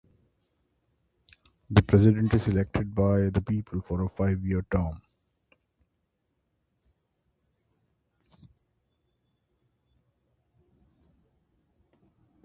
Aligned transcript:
The 1.69 1.83
president 1.83 2.33
is 2.33 2.47
elected 2.47 2.95
by 2.95 3.29
the 3.29 3.39
people 3.47 3.81
for 3.81 4.03
a 4.03 4.09
five-year 4.09 4.65
term. 4.71 4.99